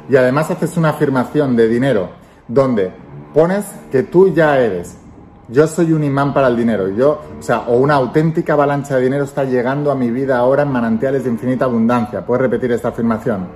y 0.08 0.16
además 0.16 0.50
haces 0.50 0.76
una 0.76 0.90
afirmación 0.90 1.56
de 1.56 1.66
dinero 1.66 2.10
donde 2.46 2.92
pones 3.34 3.64
que 3.90 4.04
tú 4.04 4.32
ya 4.32 4.58
eres, 4.60 4.98
yo 5.48 5.66
soy 5.68 5.92
un 5.92 6.02
imán 6.02 6.34
para 6.34 6.48
el 6.48 6.56
dinero. 6.56 6.88
Yo, 6.88 7.20
o 7.38 7.42
sea, 7.42 7.60
o 7.68 7.76
una 7.76 7.94
auténtica 7.94 8.54
avalancha 8.54 8.96
de 8.96 9.02
dinero 9.02 9.24
está 9.24 9.44
llegando 9.44 9.92
a 9.92 9.94
mi 9.94 10.10
vida 10.10 10.38
ahora 10.38 10.62
en 10.62 10.72
manantiales 10.72 11.24
de 11.24 11.30
infinita 11.30 11.66
abundancia. 11.66 12.26
Puedes 12.26 12.42
repetir 12.42 12.72
esta 12.72 12.88
afirmación. 12.88 13.46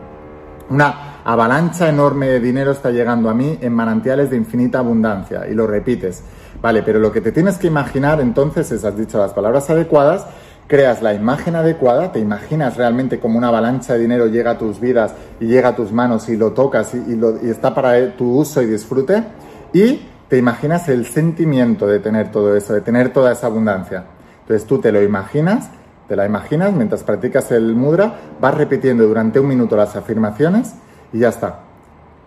Una 0.68 1.20
avalancha 1.24 1.88
enorme 1.88 2.28
de 2.28 2.40
dinero 2.40 2.70
está 2.70 2.90
llegando 2.90 3.28
a 3.28 3.34
mí 3.34 3.58
en 3.60 3.72
manantiales 3.72 4.30
de 4.30 4.36
infinita 4.36 4.78
abundancia. 4.78 5.48
Y 5.48 5.54
lo 5.54 5.66
repites. 5.66 6.22
Vale, 6.62 6.82
pero 6.82 7.00
lo 7.00 7.10
que 7.10 7.20
te 7.20 7.32
tienes 7.32 7.58
que 7.58 7.66
imaginar 7.66 8.20
entonces 8.20 8.70
es, 8.70 8.84
has 8.84 8.96
dicho 8.96 9.18
las 9.18 9.32
palabras 9.32 9.68
adecuadas, 9.68 10.26
creas 10.68 11.02
la 11.02 11.12
imagen 11.12 11.56
adecuada, 11.56 12.12
te 12.12 12.20
imaginas 12.20 12.76
realmente 12.76 13.18
como 13.18 13.38
una 13.38 13.48
avalancha 13.48 13.94
de 13.94 14.00
dinero 14.00 14.26
llega 14.26 14.52
a 14.52 14.58
tus 14.58 14.78
vidas 14.78 15.14
y 15.40 15.46
llega 15.46 15.70
a 15.70 15.76
tus 15.76 15.90
manos 15.90 16.28
y 16.28 16.36
lo 16.36 16.52
tocas 16.52 16.94
y, 16.94 17.18
y 17.42 17.50
está 17.50 17.74
para 17.74 18.14
tu 18.14 18.38
uso 18.38 18.62
y 18.62 18.66
disfrute. 18.66 19.24
Y 19.72 20.00
te 20.30 20.38
imaginas 20.38 20.88
el 20.88 21.06
sentimiento 21.06 21.88
de 21.88 21.98
tener 21.98 22.30
todo 22.30 22.56
eso, 22.56 22.72
de 22.72 22.80
tener 22.80 23.12
toda 23.12 23.32
esa 23.32 23.48
abundancia. 23.48 24.04
Entonces 24.42 24.64
tú 24.64 24.78
te 24.78 24.92
lo 24.92 25.02
imaginas, 25.02 25.70
te 26.06 26.14
la 26.14 26.24
imaginas 26.24 26.72
mientras 26.72 27.02
practicas 27.02 27.50
el 27.50 27.74
mudra, 27.74 28.14
vas 28.40 28.54
repitiendo 28.54 29.04
durante 29.08 29.40
un 29.40 29.48
minuto 29.48 29.76
las 29.76 29.96
afirmaciones 29.96 30.74
y 31.12 31.18
ya 31.18 31.30
está. 31.30 31.62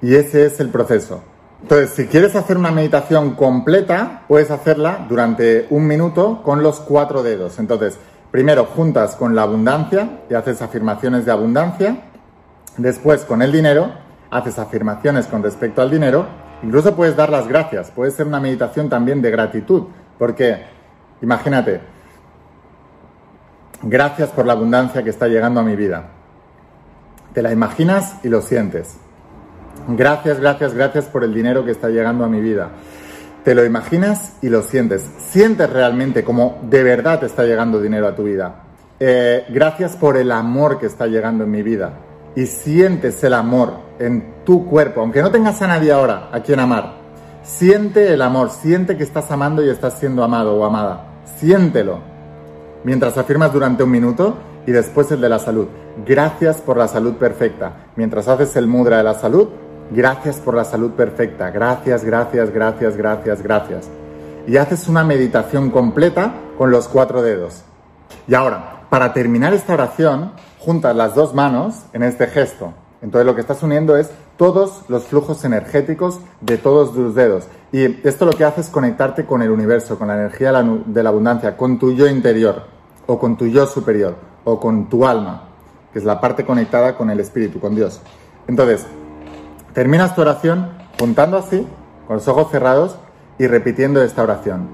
Y 0.02 0.16
ese 0.16 0.46
es 0.46 0.60
el 0.60 0.68
proceso. 0.68 1.24
Entonces, 1.62 1.92
si 1.92 2.08
quieres 2.08 2.36
hacer 2.36 2.58
una 2.58 2.72
meditación 2.72 3.36
completa, 3.36 4.24
puedes 4.28 4.52
hacerla 4.52 5.06
durante 5.08 5.68
un 5.70 5.88
minuto 5.88 6.42
con 6.44 6.62
los 6.62 6.82
cuatro 6.82 7.24
dedos. 7.24 7.58
Entonces, 7.58 7.98
primero 8.32 8.66
juntas 8.66 9.16
con 9.16 9.34
la 9.34 9.44
abundancia 9.44 10.20
y 10.30 10.34
haces 10.34 10.62
afirmaciones 10.62 11.26
de 11.26 11.32
abundancia. 11.32 12.02
Después, 12.76 13.24
con 13.24 13.42
el 13.42 13.54
dinero, 13.54 13.94
haces 14.30 14.60
afirmaciones 14.60 15.28
con 15.28 15.42
respecto 15.42 15.82
al 15.82 15.90
dinero 15.90 16.43
Incluso 16.64 16.96
puedes 16.96 17.16
dar 17.16 17.30
las 17.30 17.48
gracias, 17.48 17.92
puede 17.92 18.12
ser 18.12 18.26
una 18.26 18.40
meditación 18.40 18.90
también 18.90 19.22
de 19.22 19.30
gratitud, 19.30 19.84
porque 20.18 20.64
imagínate, 21.22 21.82
gracias 23.82 24.30
por 24.30 24.46
la 24.46 24.54
abundancia 24.54 25.04
que 25.04 25.10
está 25.10 25.28
llegando 25.28 25.60
a 25.60 25.64
mi 25.64 25.76
vida. 25.76 26.06
Te 27.34 27.42
la 27.42 27.52
imaginas 27.52 28.16
y 28.24 28.30
lo 28.30 28.42
sientes. 28.42 28.96
Gracias, 29.90 30.40
gracias, 30.40 30.74
gracias 30.74 31.06
por 31.06 31.26
el 31.26 31.34
dinero 31.34 31.66
que 31.66 31.72
está 31.72 31.90
llegando 31.90 32.24
a 32.24 32.30
mi 32.30 32.40
vida. 32.40 32.70
Te 33.44 33.54
lo 33.56 33.66
imaginas 33.66 34.38
y 34.42 34.48
lo 34.48 34.62
sientes. 34.62 35.06
Sientes 35.18 35.70
realmente 35.70 36.24
como 36.24 36.62
de 36.64 36.82
verdad 36.84 37.20
te 37.20 37.26
está 37.26 37.44
llegando 37.44 37.82
dinero 37.82 38.08
a 38.08 38.16
tu 38.16 38.24
vida. 38.24 38.64
Eh, 39.00 39.46
gracias 39.50 39.98
por 39.98 40.16
el 40.16 40.32
amor 40.32 40.80
que 40.80 40.86
está 40.86 41.08
llegando 41.08 41.44
en 41.44 41.52
mi 41.52 41.62
vida. 41.62 41.92
Y 42.36 42.46
sientes 42.46 43.22
el 43.26 43.34
amor 43.34 43.83
en 44.00 44.34
tu 44.46 44.66
cuerpo, 44.66 45.02
aunque 45.02 45.22
no 45.22 45.32
tengas 45.32 45.62
a 45.62 45.68
nadie 45.68 45.92
ahora 45.92 46.30
a 46.32 46.42
quien 46.42 46.60
amar, 46.60 46.94
siente 47.44 48.14
el 48.14 48.22
amor, 48.22 48.50
siente 48.50 48.98
que 48.98 49.04
estás 49.04 49.30
amando 49.32 49.64
y 49.64 49.70
estás 49.70 50.00
siendo 50.00 50.24
amado 50.24 50.56
o 50.56 50.66
amada. 50.66 51.06
Siéntelo. 51.40 52.00
Mientras 52.84 53.18
afirmas 53.18 53.54
durante 53.54 53.84
un 53.84 53.92
minuto 53.92 54.36
y 54.66 54.72
después 54.72 55.12
el 55.12 55.22
de 55.22 55.30
la 55.30 55.40
salud. 55.40 55.68
Gracias 56.06 56.58
por 56.58 56.78
la 56.78 56.88
salud 56.88 57.14
perfecta. 57.14 57.88
Mientras 57.96 58.28
haces 58.28 58.56
el 58.56 58.68
mudra 58.68 58.98
de 58.98 59.04
la 59.04 59.14
salud, 59.14 59.50
gracias 59.92 60.38
por 60.38 60.56
la 60.56 60.64
salud 60.64 60.92
perfecta. 60.92 61.52
Gracias, 61.52 62.04
gracias, 62.04 62.52
gracias, 62.52 62.98
gracias, 62.98 63.42
gracias. 63.42 63.90
Y 64.48 64.58
haces 64.58 64.88
una 64.88 65.04
meditación 65.04 65.70
completa 65.70 66.34
con 66.58 66.72
los 66.72 66.88
cuatro 66.88 67.22
dedos. 67.22 67.64
Y 68.28 68.36
ahora, 68.36 68.84
para 68.90 69.14
terminar 69.14 69.54
esta 69.54 69.74
oración, 69.74 70.32
juntas 70.60 70.96
las 70.96 71.16
dos 71.16 71.34
manos 71.34 71.84
en 71.94 72.04
este 72.04 72.28
gesto. 72.28 72.74
Entonces 73.04 73.26
lo 73.26 73.36
que 73.36 73.42
estás 73.42 73.62
uniendo 73.62 73.98
es 73.98 74.10
todos 74.38 74.84
los 74.88 75.04
flujos 75.04 75.44
energéticos 75.44 76.20
de 76.40 76.58
todos 76.58 76.94
tus 76.94 77.14
dedos. 77.14 77.48
Y 77.74 78.08
esto 78.08 78.26
lo 78.26 78.32
que 78.32 78.46
hace 78.46 78.62
es 78.62 78.70
conectarte 78.70 79.26
con 79.26 79.42
el 79.42 79.52
universo, 79.52 80.00
con 80.00 80.08
la 80.08 80.16
energía 80.16 80.54
de 80.54 81.04
la 81.04 81.10
abundancia, 81.10 81.58
con 81.58 81.78
tu 81.78 81.92
yo 81.92 82.08
interior, 82.08 82.64
o 83.06 83.20
con 83.20 83.38
tu 83.38 83.46
yo 83.48 83.68
superior, 83.68 84.16
o 84.46 84.60
con 84.60 84.90
tu 84.90 85.06
alma. 85.06 85.50
que 85.92 86.00
es 86.00 86.06
la 86.06 86.20
parte 86.20 86.44
conectada 86.44 86.98
con 86.98 87.12
el 87.12 87.20
espíritu, 87.20 87.60
con 87.60 87.76
Dios. 87.76 88.00
Entonces, 88.48 88.88
terminas 89.74 90.16
tu 90.16 90.22
oración 90.22 90.70
juntando 90.98 91.38
así, 91.38 91.68
con 92.08 92.16
los 92.16 92.28
ojos 92.28 92.50
cerrados 92.50 92.98
y 93.38 93.46
repitiendo 93.46 94.02
esta 94.02 94.24
oración. 94.24 94.70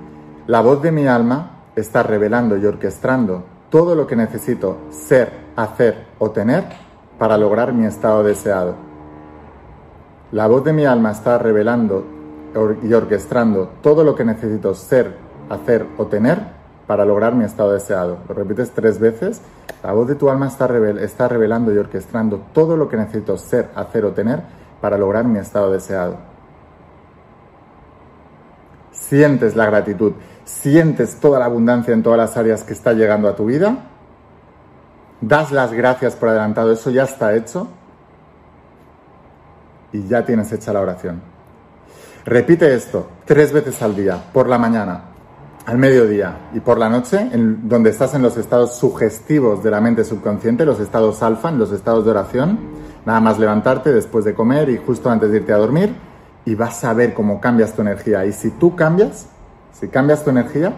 La 0.48 0.62
voz 0.62 0.82
de 0.82 0.94
mi 0.94 1.08
alma 1.08 1.64
está 1.76 2.04
revelando 2.04 2.56
y 2.58 2.66
orquestando 2.66 3.44
todo 3.70 3.96
lo 3.96 4.08
que 4.08 4.16
necesito 4.16 4.78
ser, 4.92 5.32
hacer 5.58 6.06
o 6.20 6.32
tener 6.32 6.89
para 7.20 7.38
lograr 7.38 7.74
mi 7.74 7.86
estado 7.86 8.24
deseado. 8.24 8.76
La 10.32 10.48
voz 10.48 10.64
de 10.64 10.74
mi 10.74 10.86
alma 10.86 11.12
está 11.12 11.38
revelando 11.38 12.06
y 12.82 12.94
orquestando 12.94 13.70
todo 13.82 14.04
lo 14.04 14.16
que 14.16 14.26
necesito 14.26 14.74
ser, 14.74 15.16
hacer 15.50 15.86
o 15.98 16.08
tener 16.08 16.40
para 16.88 17.06
lograr 17.06 17.36
mi 17.36 17.44
estado 17.44 17.74
deseado. 17.74 18.18
Lo 18.28 18.34
repites 18.34 18.72
tres 18.72 19.00
veces. 19.00 19.42
La 19.84 19.92
voz 19.92 20.08
de 20.08 20.16
tu 20.16 20.30
alma 20.30 20.48
está, 20.48 20.68
está 21.00 21.28
revelando 21.28 21.74
y 21.74 21.78
orquestando 21.78 22.42
todo 22.54 22.76
lo 22.76 22.90
que 22.90 22.98
necesito 22.98 23.38
ser, 23.38 23.70
hacer 23.76 24.06
o 24.06 24.12
tener 24.12 24.42
para 24.82 24.98
lograr 24.98 25.26
mi 25.26 25.40
estado 25.40 25.72
deseado. 25.72 26.18
Sientes 28.92 29.56
la 29.56 29.66
gratitud, 29.66 30.14
sientes 30.46 31.20
toda 31.20 31.40
la 31.40 31.46
abundancia 31.46 31.94
en 31.94 32.02
todas 32.02 32.18
las 32.18 32.38
áreas 32.38 32.64
que 32.64 32.74
está 32.74 32.94
llegando 32.94 33.28
a 33.28 33.36
tu 33.36 33.46
vida. 33.46 33.78
Das 35.22 35.52
las 35.52 35.74
gracias 35.74 36.16
por 36.16 36.30
adelantado, 36.30 36.72
eso 36.72 36.90
ya 36.90 37.04
está 37.04 37.36
hecho. 37.36 37.68
Y 39.92 40.08
ya 40.08 40.26
tienes 40.26 40.52
hecha 40.52 40.72
la 40.72 40.82
oración. 40.82 41.22
Repite 42.26 42.74
esto 42.76 43.10
tres 43.26 43.52
veces 43.52 43.82
al 43.82 43.96
día, 43.96 44.24
por 44.32 44.48
la 44.48 44.58
mañana, 44.58 45.02
al 45.66 45.78
mediodía 45.78 46.50
y 46.54 46.60
por 46.60 46.78
la 46.78 46.90
noche, 46.90 47.30
en 47.32 47.68
donde 47.68 47.90
estás 47.90 48.14
en 48.14 48.22
los 48.22 48.38
estados 48.38 48.76
sugestivos 48.76 49.64
de 49.64 49.72
la 49.72 49.82
mente 49.82 50.04
subconsciente, 50.04 50.66
los 50.66 50.80
estados 50.80 51.24
alfa, 51.24 51.50
en 51.50 51.58
los 51.58 51.72
estados 51.72 52.06
de 52.06 52.12
oración. 52.12 52.60
Nada 53.06 53.20
más 53.20 53.40
levantarte 53.40 53.92
después 53.92 54.26
de 54.26 54.34
comer 54.34 54.70
y 54.70 54.78
justo 54.78 55.10
antes 55.10 55.32
de 55.32 55.38
irte 55.38 55.54
a 55.54 55.58
dormir 55.58 55.96
y 56.46 56.56
vas 56.56 56.84
a 56.84 56.94
ver 56.94 57.14
cómo 57.14 57.40
cambias 57.40 57.74
tu 57.74 57.82
energía. 57.82 58.26
Y 58.26 58.34
si 58.34 58.52
tú 58.52 58.76
cambias, 58.76 59.28
si 59.72 59.88
cambias 59.88 60.24
tu 60.24 60.30
energía, 60.30 60.74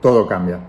todo 0.00 0.26
cambia. 0.26 0.60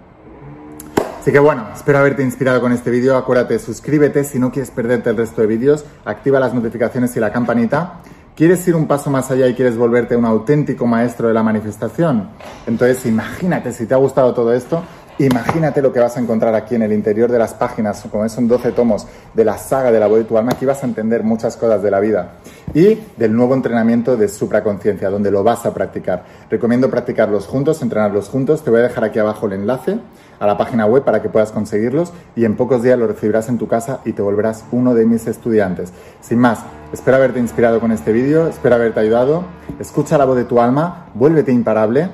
Así 1.19 1.33
que 1.33 1.39
bueno, 1.39 1.67
espero 1.75 1.99
haberte 1.99 2.23
inspirado 2.23 2.61
con 2.61 2.71
este 2.71 2.89
vídeo. 2.89 3.17
Acuérdate, 3.17 3.59
suscríbete 3.59 4.23
si 4.23 4.39
no 4.39 4.51
quieres 4.51 4.71
perderte 4.71 5.09
el 5.09 5.17
resto 5.17 5.41
de 5.41 5.47
vídeos, 5.47 5.83
activa 6.05 6.39
las 6.39 6.53
notificaciones 6.53 7.15
y 7.17 7.19
la 7.19 7.31
campanita. 7.31 7.99
¿Quieres 8.37 8.65
ir 8.69 8.75
un 8.75 8.87
paso 8.87 9.09
más 9.11 9.29
allá 9.29 9.47
y 9.47 9.53
quieres 9.53 9.75
volverte 9.75 10.15
un 10.15 10.23
auténtico 10.23 10.87
maestro 10.87 11.27
de 11.27 11.33
la 11.33 11.43
manifestación? 11.43 12.29
Entonces 12.65 13.05
imagínate, 13.05 13.73
si 13.73 13.85
te 13.85 13.93
ha 13.93 13.97
gustado 13.97 14.33
todo 14.33 14.53
esto, 14.53 14.81
Imagínate 15.21 15.81
lo 15.81 15.91
que 15.91 15.99
vas 15.99 16.15
a 16.15 16.21
encontrar 16.21 16.55
aquí 16.55 16.75
en 16.75 16.81
el 16.81 16.93
interior 16.93 17.29
de 17.29 17.37
las 17.37 17.53
páginas, 17.53 18.05
como 18.09 18.29
son 18.29 18.47
12 18.47 18.71
tomos 18.71 19.05
de 19.33 19.43
la 19.43 19.57
saga 19.57 19.91
de 19.91 19.99
la 19.99 20.07
voz 20.07 20.19
de 20.19 20.23
tu 20.23 20.37
alma, 20.37 20.53
aquí 20.53 20.65
vas 20.65 20.81
a 20.81 20.85
entender 20.85 21.23
muchas 21.23 21.57
cosas 21.57 21.83
de 21.83 21.91
la 21.91 21.99
vida 21.99 22.35
y 22.73 22.97
del 23.17 23.35
nuevo 23.35 23.53
entrenamiento 23.53 24.15
de 24.15 24.29
supraconciencia, 24.29 25.09
donde 25.09 25.29
lo 25.29 25.43
vas 25.43 25.65
a 25.65 25.73
practicar. 25.73 26.23
Recomiendo 26.49 26.89
practicarlos 26.89 27.47
juntos, 27.47 27.81
entrenarlos 27.81 28.29
juntos. 28.29 28.63
Te 28.63 28.69
voy 28.69 28.79
a 28.79 28.83
dejar 28.83 29.03
aquí 29.03 29.19
abajo 29.19 29.47
el 29.47 29.53
enlace 29.53 29.99
a 30.39 30.47
la 30.47 30.57
página 30.57 30.85
web 30.85 31.03
para 31.03 31.21
que 31.21 31.27
puedas 31.27 31.51
conseguirlos 31.51 32.13
y 32.37 32.45
en 32.45 32.55
pocos 32.55 32.81
días 32.81 32.97
lo 32.97 33.05
recibirás 33.05 33.49
en 33.49 33.57
tu 33.57 33.67
casa 33.67 33.99
y 34.05 34.13
te 34.13 34.21
volverás 34.21 34.63
uno 34.71 34.93
de 34.93 35.05
mis 35.05 35.27
estudiantes. 35.27 35.91
Sin 36.21 36.39
más, 36.39 36.59
espero 36.93 37.17
haberte 37.17 37.39
inspirado 37.39 37.81
con 37.81 37.91
este 37.91 38.13
vídeo, 38.13 38.47
espero 38.47 38.75
haberte 38.75 39.01
ayudado. 39.01 39.43
Escucha 39.81 40.17
la 40.17 40.23
voz 40.23 40.37
de 40.37 40.45
tu 40.45 40.61
alma, 40.61 41.07
vuélvete 41.13 41.51
imparable 41.51 42.09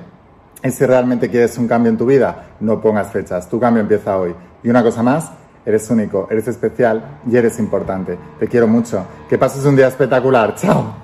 y 0.66 0.72
si 0.72 0.86
realmente 0.86 1.30
quieres 1.30 1.58
un 1.58 1.68
cambio 1.68 1.92
en 1.92 1.98
tu 1.98 2.06
vida, 2.06 2.48
no 2.60 2.82
pongas 2.82 3.12
fechas. 3.12 3.48
Tu 3.48 3.60
cambio 3.60 3.82
empieza 3.82 4.18
hoy. 4.18 4.34
Y 4.64 4.70
una 4.70 4.82
cosa 4.82 5.04
más, 5.04 5.30
eres 5.66 5.90
único, 5.92 6.28
eres 6.32 6.48
especial 6.48 7.20
y 7.30 7.38
eres 7.38 7.60
importante. 7.60 8.18
Te 8.40 8.48
quiero 8.48 8.68
mucho. 8.68 9.06
Que 9.30 9.38
pases 9.38 9.64
un 9.66 9.76
día 9.76 9.88
espectacular. 9.88 10.56
Chao. 10.56 10.96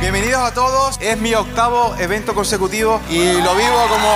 Bienvenidos 0.00 0.42
a 0.42 0.54
todos. 0.54 0.98
Es 1.00 1.20
mi 1.20 1.34
octavo 1.34 1.94
evento 1.98 2.34
consecutivo 2.34 3.00
y 3.10 3.24
lo 3.42 3.54
vivo 3.54 3.78
como 3.88 4.12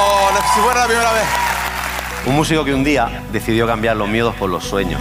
si 0.54 0.60
fuera 0.60 0.80
la 0.80 0.86
primera 0.86 1.12
vez. 1.12 1.24
Un 2.24 2.36
músico 2.36 2.64
que 2.64 2.72
un 2.72 2.84
día 2.84 3.24
decidió 3.32 3.66
cambiar 3.66 3.96
los 3.96 4.08
miedos 4.08 4.34
por 4.36 4.48
los 4.48 4.62
sueños. 4.62 5.00